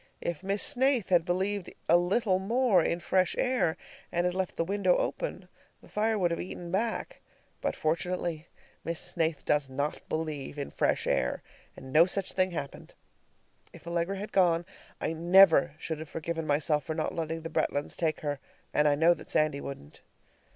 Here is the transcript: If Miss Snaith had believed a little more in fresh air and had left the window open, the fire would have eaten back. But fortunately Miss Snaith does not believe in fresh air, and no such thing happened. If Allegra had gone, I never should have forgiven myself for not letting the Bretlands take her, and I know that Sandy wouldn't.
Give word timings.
If 0.21 0.41
Miss 0.41 0.63
Snaith 0.63 1.09
had 1.09 1.25
believed 1.25 1.71
a 1.87 1.95
little 1.95 2.39
more 2.39 2.83
in 2.83 2.99
fresh 2.99 3.35
air 3.37 3.77
and 4.11 4.25
had 4.25 4.33
left 4.33 4.55
the 4.55 4.63
window 4.63 4.97
open, 4.97 5.47
the 5.79 5.87
fire 5.87 6.17
would 6.17 6.31
have 6.31 6.39
eaten 6.41 6.71
back. 6.71 7.21
But 7.61 7.75
fortunately 7.75 8.47
Miss 8.83 8.99
Snaith 8.99 9.45
does 9.45 9.69
not 9.69 10.01
believe 10.09 10.57
in 10.57 10.71
fresh 10.71 11.05
air, 11.05 11.43
and 11.77 11.93
no 11.93 12.07
such 12.07 12.33
thing 12.33 12.49
happened. 12.49 12.95
If 13.73 13.85
Allegra 13.85 14.17
had 14.17 14.31
gone, 14.31 14.65
I 14.99 15.13
never 15.13 15.75
should 15.77 15.99
have 15.99 16.09
forgiven 16.09 16.47
myself 16.47 16.83
for 16.85 16.95
not 16.95 17.13
letting 17.13 17.41
the 17.43 17.51
Bretlands 17.51 17.95
take 17.95 18.21
her, 18.21 18.39
and 18.73 18.87
I 18.87 18.95
know 18.95 19.13
that 19.13 19.29
Sandy 19.29 19.61
wouldn't. 19.61 20.01